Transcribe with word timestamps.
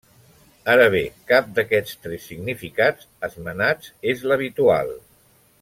Ara 0.75 0.87
bé, 0.95 1.01
cap 1.31 1.51
d’aquests 1.59 2.01
tres 2.07 2.25
significats 2.31 3.07
esmenats 3.31 3.93
és 4.15 4.29
l’habitual. 4.33 4.95